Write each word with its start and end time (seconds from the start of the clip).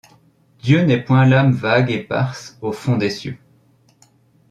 Dieu 0.63 0.81
n’est 0.83 1.03
point 1.03 1.27
l’âme 1.27 1.51
vague 1.51 1.91
éparse 1.91 2.57
au 2.63 2.71
fond 2.71 2.97
des 2.97 3.11
cieux. 3.11 3.37